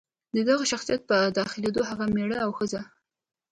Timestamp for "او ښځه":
2.45-2.81